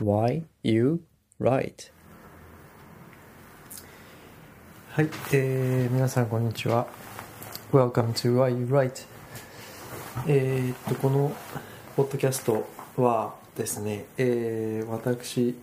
[0.00, 1.02] Why You
[1.38, 1.92] Write?
[4.92, 6.86] はい、えー、皆さんこんにちは。
[7.70, 9.04] Welcome to Why You Write
[10.26, 11.36] え、っとこの
[11.96, 12.66] ポッドキャスト
[12.96, 15.54] はですね、えー、私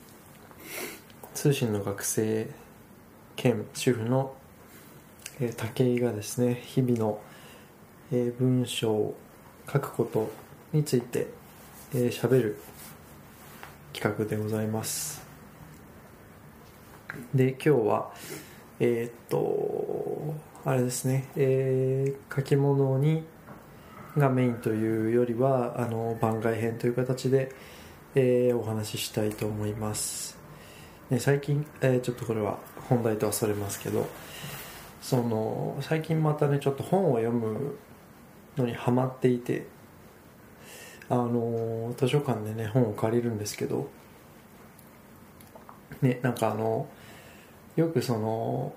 [1.33, 2.47] 通信の学生
[3.36, 4.36] 兼主婦の、
[5.39, 7.19] えー、武井がですね日々の、
[8.11, 9.18] えー、文章を
[9.68, 10.29] 書くこと
[10.74, 11.25] について
[11.92, 12.57] 喋、えー、る
[13.97, 15.25] 企画でございます。
[17.33, 18.11] で今日は
[18.79, 23.23] えー、っとあれですね、えー、書き物に
[24.15, 27.51] がメインというよりはあの番外編という形で、
[28.14, 30.37] えー、お話ししたいと思います、
[31.09, 34.08] ね、最近、えー、ちょっとこれは本題とはそれますけど
[35.02, 37.75] その最近またねちょっと本を読む
[38.58, 39.66] のにハマっていて
[41.09, 43.90] あの図書館でね本を借りるんですけど
[46.02, 46.88] ねなんかあの
[47.76, 48.73] よくその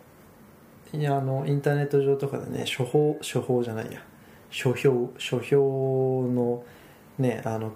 [0.92, 4.02] いやあのインターネット上とかでね処方処方じゃないや。
[4.50, 6.64] 書評書評の
[7.18, 7.72] ねあの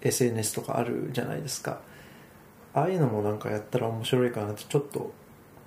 [0.00, 1.80] SNS とかあるじゃないですか。
[2.72, 5.12] ああいうのもなんかやったら面白いかなってちょっと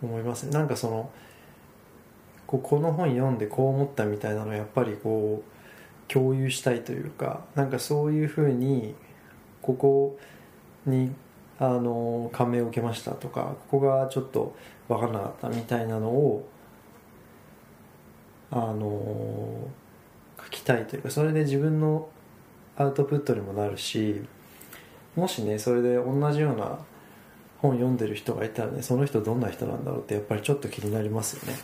[0.02, 0.52] 思いますね。
[0.52, 1.12] なんかその
[2.48, 5.61] ここの本読んでこう思ったみたいなのやっぱりこう
[6.12, 8.96] 共有したいというかなんかそういうふうに
[9.62, 10.20] ここ
[10.86, 11.14] に
[11.58, 14.56] あの感銘を受けましたとかここがちょっと
[14.88, 16.48] 分からなかったみたいなのを
[18.50, 19.70] あの
[20.44, 22.10] 書きたいというかそれで自分の
[22.76, 24.22] アウトプットにもなるし
[25.16, 26.80] もしねそれで同じような
[27.60, 31.60] 本読んでる人がいたらねその人どんな人なんだろうってやっぱりちょっと気になりますよね。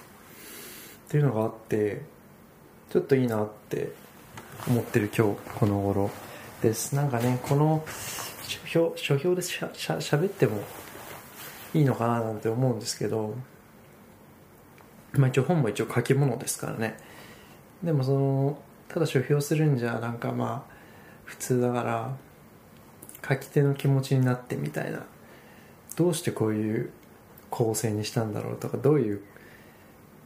[1.08, 2.04] っていうのがあって
[2.90, 3.92] ちょっといいなって
[4.68, 6.10] 思ってる今日この頃
[6.62, 6.96] です。
[6.96, 7.86] なんかねこの
[8.48, 10.62] 書評書評でしゃしゃしゃべっても
[11.74, 13.36] いいのかななんて思うんですけど
[15.14, 16.98] まあ一応本も一応書き物ですからね。
[17.84, 18.58] でもその
[18.88, 20.74] ただ書評するんじゃなんかまあ
[21.26, 22.16] 普通だから
[23.28, 25.06] 書き手の気持ちになってみたいな。
[25.98, 26.92] どうしてこういう
[27.50, 29.22] 構成にしたんだろうとかどういう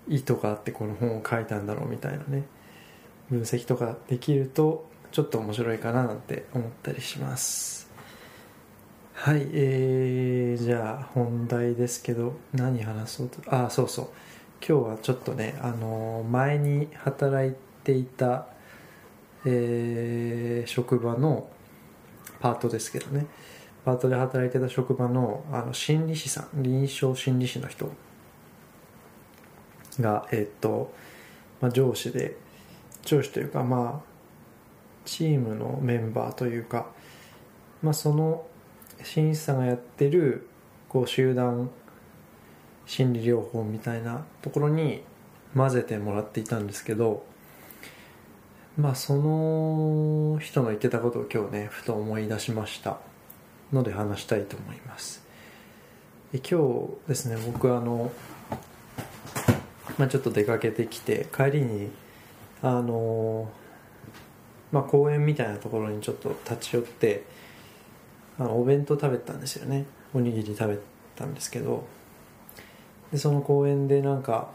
[0.10, 2.44] 意図があってこの本を書いたんだろうみたいなね。
[3.32, 7.90] 分析とかできるとちょっと面白いかななんて思ったりします。
[9.14, 14.08] はいえー、じゃあ本題ですけど何話そうとあそうそう。
[14.68, 17.54] 今日はちょっとねあの前に働い
[17.84, 18.48] ていた、
[19.46, 21.50] えー、職場の
[22.42, 23.28] パートですけどね。
[23.86, 27.92] パートで働いてた職場のあの心理師さん臨床心理師の人
[30.00, 30.94] がえー、っと、
[31.62, 32.38] まあ、上司で
[33.04, 34.12] 上司というかまあ
[35.06, 36.88] チームのメンバーというか、
[37.82, 38.46] まあ、その
[39.04, 40.48] 審査がやってる
[40.90, 41.72] こう集団
[42.86, 45.02] 心理療法みたいなところに
[45.56, 47.26] 混ぜてもらっていたんですけど
[48.78, 53.00] まあその人の言ってたことを今日ねふと思い出しました。
[53.74, 55.24] ので話したいと思います。
[56.34, 58.12] 今日ですね僕あの、
[59.98, 61.90] まあ、ちょっと出かけてきて帰りに
[62.62, 63.50] あの
[64.72, 67.24] まあ公園みたいなところにちょっと立ち寄って
[68.40, 69.86] あのお弁当食べたんですよね。
[70.14, 70.78] おにぎり食べ
[71.16, 71.84] たんですけど。
[73.12, 74.50] でその公園でなんか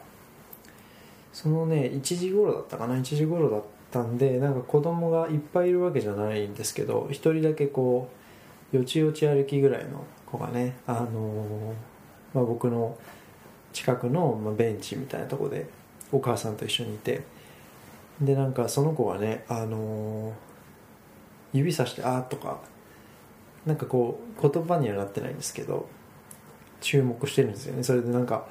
[1.32, 8.08] そのね1時頃だったかな？1時頃だったんでなんか子供がいっぱいいるわけじゃないんですけど1人だけこ
[8.72, 11.74] うよちよち歩きぐらいの子がねあの、
[12.32, 12.96] まあ、僕の
[13.72, 15.66] 近くのベンチみたいなとこで
[16.10, 17.22] お母さんと一緒にいて
[18.20, 20.32] でなんかその子はねあのー、
[21.52, 22.60] 指さして「あ」とか
[23.66, 25.88] なんかこう言葉にはなってないんですけど
[26.80, 27.82] 注目してるんですよね。
[27.82, 28.46] それでなんか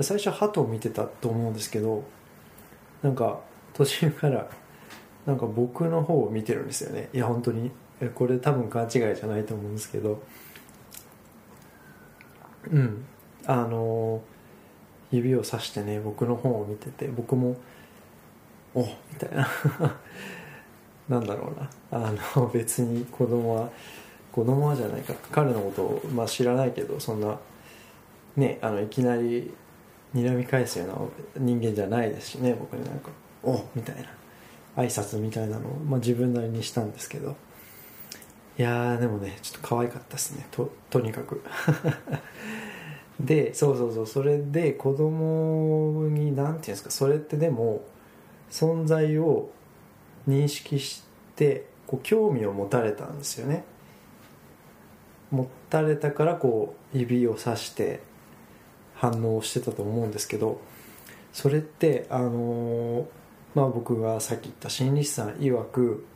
[0.00, 2.04] 最初鳩を見てたと思うんですけど
[3.02, 3.40] なんか
[3.74, 4.48] 途中から
[5.26, 7.08] なんか僕の方を見てるんですよね。
[7.12, 7.70] いや本当に。
[8.14, 10.22] これ多分勘違いじゃないと思うんですけど。
[12.70, 13.04] うん。
[13.46, 14.22] あの
[15.10, 17.56] 指をさしてね僕の方を見てて僕も
[18.78, 18.88] おみ
[19.18, 19.48] たいな。
[21.08, 21.52] なんだろ
[21.90, 22.06] うな。
[22.06, 23.70] あの 別に子供は
[24.30, 25.14] 子供はじゃないか。
[25.30, 27.38] 彼のことを、まあ、知らないけどそんな
[28.36, 29.52] ねあのいきなり
[30.14, 30.94] 睨み返すような
[31.44, 33.10] 人間じゃないですしね僕になんか
[33.42, 34.02] 「おみたいな。
[34.76, 37.34] 挨拶みたいなのを、まあ、自分なりにしたんですけど。
[38.58, 40.46] いやでもねちょっと可愛かったですね。
[40.50, 41.42] ととにかく。
[43.20, 44.06] でそうそうそう。
[44.06, 46.90] それで子供に何て言うんですか。
[46.90, 47.82] それってでも
[48.50, 49.50] 存在を
[50.28, 51.02] 認識し
[51.36, 53.64] てこう興味を持たれたんですよね。
[55.30, 58.00] 持たれたからこう指をさして
[58.94, 60.60] 反応してたと思うんですけど
[61.32, 63.04] それってあのー、
[63.54, 66.06] まあ僕がさっき言った心理師さん曰く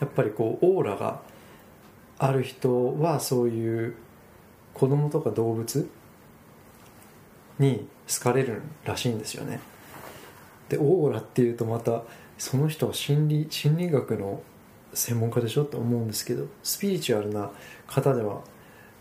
[0.00, 1.20] やっぱりこうオーラが
[2.18, 3.94] ある人はそういう
[4.74, 5.88] 子供とか動物
[7.58, 9.60] に好かれるらしいんですよね。
[10.68, 12.02] でオーラっていうとまた
[12.38, 14.42] その人は心理心理学の
[14.92, 15.62] 専門家でしょ？
[15.62, 17.50] って思うんですけどスピリチュアルな
[17.86, 18.40] 方では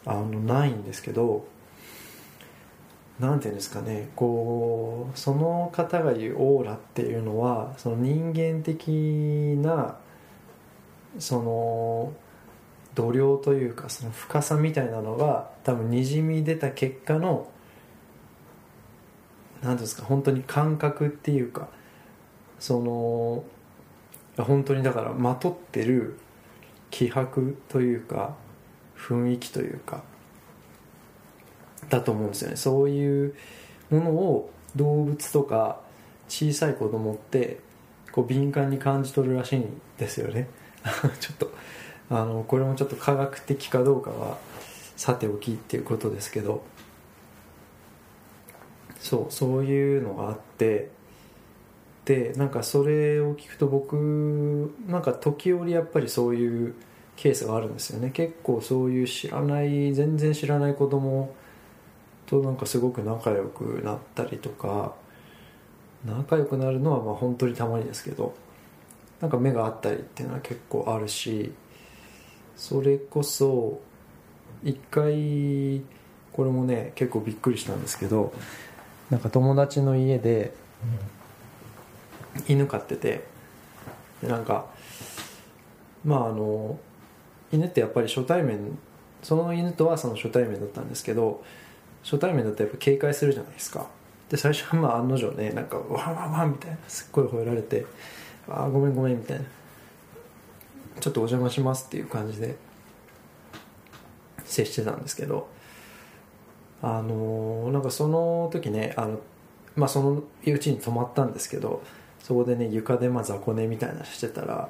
[0.06, 1.48] あのないんですけど
[3.20, 8.90] 何て言うんですかねこうその方が言うオーラっていうのはその人間的
[9.58, 9.98] な
[11.18, 12.14] その
[12.94, 17.50] 度量というかその深さみたいなのが多分にじみ出た結果の
[19.66, 21.70] 何ですか本当に感覚っていうか
[22.60, 23.44] その
[24.44, 26.20] 本当にだからまとってる
[26.92, 28.36] 気迫というか
[28.96, 30.04] 雰囲気というか
[31.90, 32.56] だと思うんですよね。
[32.56, 33.36] そういう
[33.90, 35.82] ものを動物とか
[36.28, 37.60] 小さい子供って
[38.12, 40.48] こう敏感に感じ取るらしいんですよね。
[41.20, 41.52] ちょっと
[42.10, 44.38] あのこれもちょっと科学的かどうかは
[44.96, 46.64] さておきっていうことですけど。
[49.06, 50.90] そうそういうのがあって
[52.06, 56.74] でなんかそれを聞くと僕なんか時折やっぱりそういう
[57.16, 58.10] ケースがあるんですよね。
[58.10, 61.36] 結構そういう知らない全然知らない子供
[62.26, 64.96] となんかすごく仲良くなったりとか
[66.04, 68.34] 仲良くなるのはまあ本当にたまにですけど
[69.22, 71.54] なんか目が合ったりっていうのは結構あるし
[72.56, 73.80] それこそ
[74.64, 75.84] 一回
[76.34, 78.34] これもね結構びっくりしたんですけど
[79.10, 80.54] なんか友達の家で
[82.48, 83.24] 犬飼ってて
[84.22, 84.66] でなんか
[86.04, 86.80] まああの
[87.52, 88.78] 犬ってやっぱり初対面
[89.22, 91.44] その犬とはその初対面だったんですけど
[92.04, 93.88] 初対面だとやっぱ警戒するじゃないですか。
[94.30, 97.86] で最初はまあ案の定ねなんかワンワンワンみたいなすっごい吠えられて
[98.48, 99.46] ああごめんごめんみたいな。
[101.00, 102.56] ちょっとお邪魔しますっていう感じで
[104.46, 105.50] 接してたんですけど
[106.88, 109.20] あの、なんかその時ねあの
[109.76, 111.82] まあそのうちに泊まったんですけど
[112.20, 114.70] そこでね床でまあ雑魚寝みたいなしてたら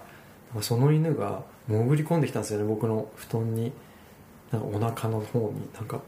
[0.61, 3.73] その犬が潜り込んできたんですよね僕の布団に。
[4.51, 5.55] なんかお腹の方に。
[5.73, 5.99] なんか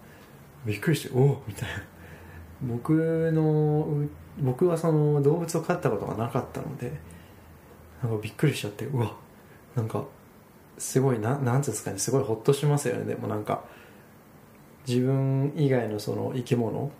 [0.65, 1.83] びっくりしておおみたいな。
[2.61, 2.93] 僕
[3.33, 4.07] の
[4.39, 6.93] 僕はその動物を飼ったことがなかったので
[8.01, 9.11] なんかびっくりしちゃってうわ
[9.75, 10.05] なんか
[10.77, 13.63] すごいななんていうんですかねすごいホッとしますよねでもなんか。
[14.87, 16.91] 自分以外のその生き物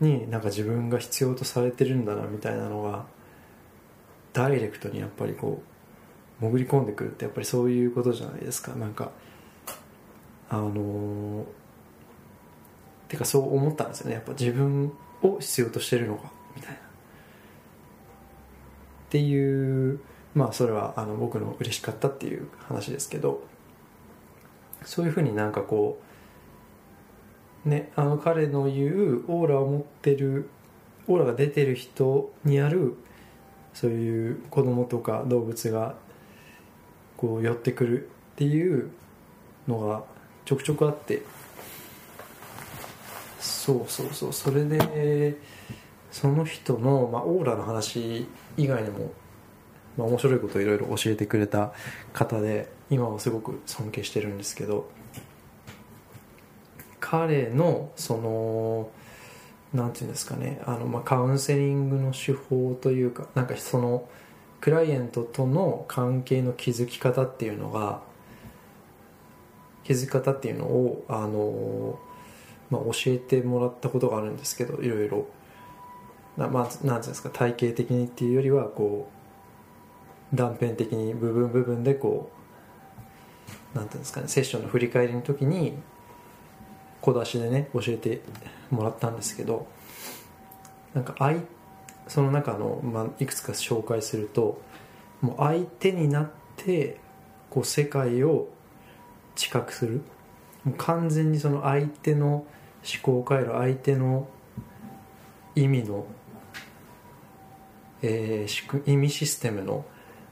[0.00, 3.06] になんか自分が必要とされてるんだなみたいなのが
[4.32, 5.62] ダイレクトにやっぱりこ
[6.40, 8.74] う潜り込んでくるってやっぱりそういうことじゃないですか。
[8.74, 9.10] なんか
[10.48, 11.44] あのー、
[13.08, 14.14] てかそう思ったんですよね。
[14.14, 16.76] やっぱ自分を必要としてるのかみたいな。
[16.76, 16.80] っ
[19.08, 20.00] ていう
[20.34, 23.42] まあそれはあの僕の嬉しかったっていう話ですけど
[24.84, 26.05] そういうふうになんかこう
[27.66, 30.48] ねあの彼の言うオーラを持ってる
[31.06, 32.96] オーラが出てる人にある
[33.74, 35.94] そういう子供とか動物が
[37.16, 38.90] こう寄ってくるっていう
[39.68, 40.02] のが
[40.44, 41.22] ちょくちょくあって。
[43.38, 44.32] そうそうそう。
[44.32, 45.36] それで
[46.10, 48.26] その人の、まあ、オーラの話
[48.56, 49.12] 以外にも
[49.96, 51.72] まあ、面白いことをいろいろ教えてくれた
[52.12, 54.88] 方で今はすごく尊敬してるんですけど。
[57.08, 58.90] 彼のその
[59.72, 64.08] なんていうんですかねあの、まあ、カウンセリングの手法というかなんかその
[64.60, 68.00] クライアントとの関係の築き方っていうのが
[69.84, 72.00] 築き方っていうのをあの、
[72.70, 75.26] まあ、教えてもらったことがあるんですけどいろいろ。
[76.36, 79.08] な,、まあ、なんていうんですか体系的にっていうよりはこ
[80.32, 82.30] う断片的に部分部分でこ
[83.74, 85.74] うなんていうんですかねセッションの振り返りの時に
[87.00, 88.20] 小出しでね教えて
[88.70, 89.66] もらったんですけど
[90.94, 91.40] なんか相
[92.08, 94.60] その中の、まあ、いくつか紹介すると
[95.20, 96.98] もう相手になって
[97.50, 98.48] こう世界を
[99.34, 100.02] 知覚する。
[100.64, 102.46] もう完全にその相手の思
[103.02, 104.28] 考回路相手の
[105.54, 106.06] 意味の、
[108.02, 109.84] えー、意味システムの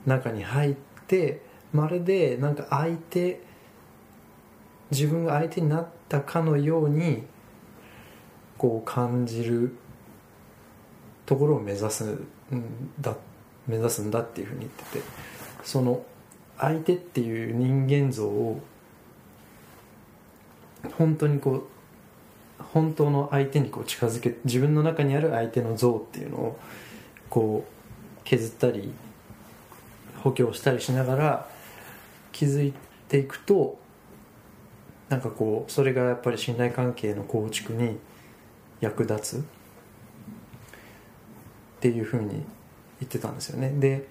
[0.06, 0.74] 中に入っ
[1.06, 1.40] て
[1.72, 3.40] まるでなんか相手
[4.90, 7.24] 自分が相手になってたかのように
[8.56, 9.74] こう感じる
[11.26, 12.26] ところを目指すん
[13.00, 13.16] だ
[13.66, 15.04] 目指すんだっていうふうに言ってて
[15.64, 16.04] その
[16.58, 18.60] 相手っていう人間像を
[20.98, 21.66] 本当にこ
[22.60, 26.58] う本当の相手にこう近づけ自分の中にある相手の像っていうのを
[27.28, 28.92] こう削ったり
[30.22, 31.48] 補強したりしながら
[32.30, 32.72] 気づい
[33.08, 33.78] ていくと
[35.14, 37.98] なんかこうそれがやっぱり信頼関係の構築に
[38.80, 39.38] 役立つ？
[39.38, 39.42] っ
[41.78, 42.42] ていうふうに言
[43.04, 43.70] ってたんですよね。
[43.78, 44.08] で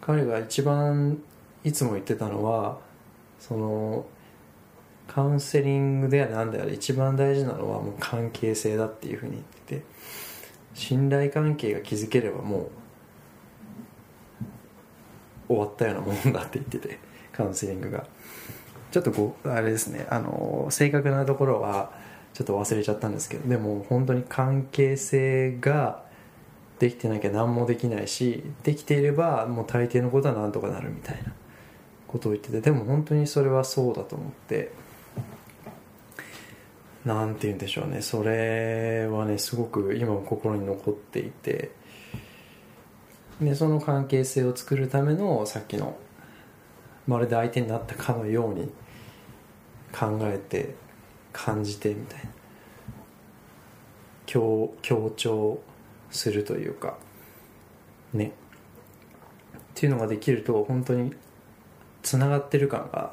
[0.00, 1.20] 彼が一番
[1.64, 2.78] いつも言ってたのは
[3.40, 4.06] その
[5.08, 9.84] カウンセリングであれなんであれ一番大事なのはもう関係性だっていうふうに言ってて
[10.74, 12.70] 信頼関係が築ければも
[15.48, 17.00] う終わったようなもんだって言ってて
[17.32, 18.06] カウンセリングが。
[18.94, 21.90] ちょっとこうあれですねあの正確なところは
[22.32, 26.04] ちょっと忘れちゃったんですけどでも本当に関係性が
[26.78, 31.32] できてなきゃ何もできないしできていればもう大抵のことはなんとかなるみたいな
[32.06, 34.70] ことを言っててでも本当にそれはそうだと思って
[37.04, 41.72] なんて言うんでしょうねそれはねすごく今も心に残っていて
[43.40, 45.96] でその関係性を作るためのさっきの
[47.08, 48.70] まるで相手になったかのように
[49.94, 50.74] 考えて
[51.32, 52.30] 感じてみたいな。
[54.26, 55.60] 強強調
[56.10, 56.96] するというか
[58.12, 58.32] ね。
[59.54, 61.12] っていうのができると本当に
[62.02, 63.12] つながってる感が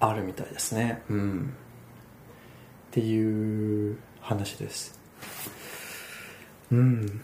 [0.00, 1.02] あるみたいですね。
[1.08, 1.54] うん。
[2.88, 4.98] っていう話です。
[6.70, 7.20] うん。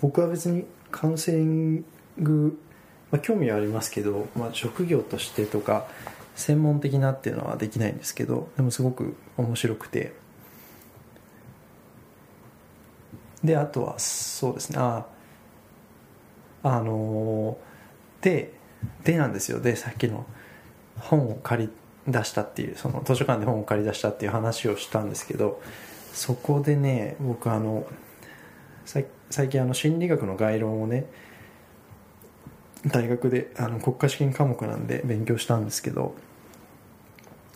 [0.00, 1.84] 僕は別にカウンセリン
[2.18, 2.58] グ、
[3.10, 5.86] まあ、興味はありますけど、まあ、職業としてとか
[6.40, 10.12] 専門的なっていうのはできないんですけどでもすごく面白くて。
[13.44, 14.78] であとはそうですね。
[14.78, 15.06] あ
[16.62, 17.56] あの
[18.20, 18.52] で
[19.04, 19.60] でなんですよ。
[19.60, 20.26] でさっきの
[20.98, 21.70] 本を借り
[22.06, 25.62] 出したっていうその図書館で本を借り出したっていう話をしたんですけど
[26.12, 27.86] そこでね僕あの
[28.84, 29.06] 最
[29.48, 31.06] 近あの心理学の概論をね
[32.86, 36.14] 大学であの国家試験科目なんで勉強したんですけど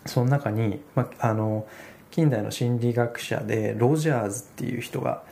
[0.06, 1.66] その中に、まあ、あの
[2.10, 5.22] 近代の心理学者でロジャーズっていう人が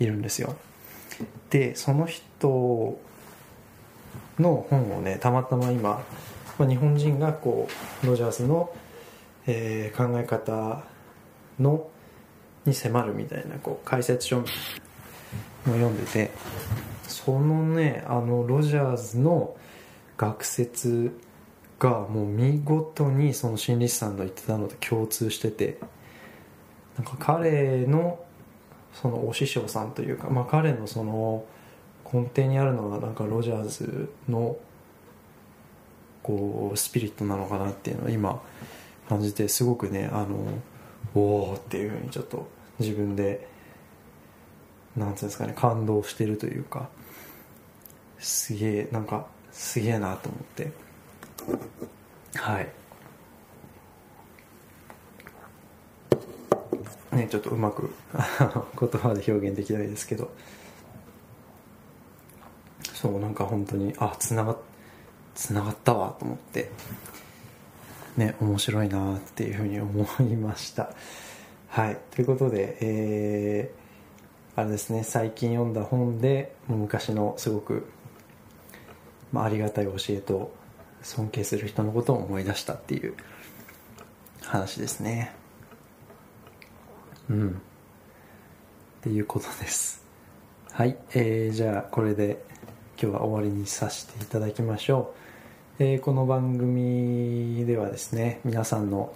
[0.00, 0.56] いるんですよ。
[1.50, 2.98] でその人
[4.38, 6.02] の本をねたまたま今、
[6.58, 7.68] まあ、日本人がこ
[8.02, 8.74] うロジャーズの、
[9.46, 10.82] えー、考え方
[11.60, 11.86] の
[12.64, 14.46] に迫るみたいなこう解説書も
[15.66, 16.30] 読んでて
[17.06, 19.54] そのねあのロジャーズの
[20.16, 21.16] 学説
[21.78, 25.78] がもう見事にその心理師さんが言ってたのと共通してて
[26.96, 28.24] なんか彼の
[28.92, 31.44] そのお師匠さんというか、まあ、彼のその
[32.10, 34.56] 根底にあるのはなんかロジャーズの
[36.22, 38.40] こうスピリットなのかなっていうのを今
[39.08, 40.36] 感じてすごくねあの
[41.14, 42.46] おおっていうふうにちょっと
[42.78, 43.48] 自分で
[44.96, 46.88] なんていうんですかね感動してるというか
[48.20, 50.84] すげえなんかすげえなと思って。
[52.36, 52.68] はい。
[57.16, 60.30] ねちょっとうまく 言葉で表現できないですけど。
[62.92, 64.56] そうなんか本当にあつなが
[65.34, 66.70] つながったわと思って。
[68.16, 70.90] ね面白いなっていうふうに思いました。
[71.68, 71.98] はい。
[72.12, 77.86] ということでえー、あれですね最近読んだ本で昔のすごく、
[79.32, 80.54] まあ、ありがたい教えと
[81.04, 83.14] 尊敬する人のことを思い出したっていう
[84.42, 85.32] 話ですね。
[87.30, 87.50] うん。
[87.50, 87.52] っ
[89.02, 90.02] ていうことです。
[90.72, 92.42] はい、えー、じゃあこれで
[93.00, 95.14] 今日は終わりにさせていただきましょ
[95.78, 99.14] う、えー、この番組ではですね皆さんの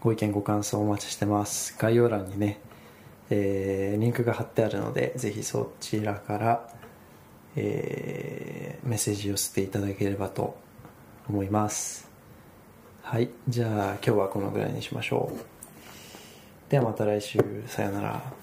[0.00, 1.74] ご意見ご感想お待ちしてます。
[1.78, 2.60] 概要欄にね、
[3.30, 6.68] えー、リンクが貼ってあるのでぜひそちらから、
[7.56, 10.56] えー、メッセージを寄せていただければと
[11.28, 12.08] 思います。
[13.02, 16.70] はいじゃあ今日はこのぐらいにしましょう。
[16.70, 17.38] ではまた来週。
[17.66, 18.41] さよなら。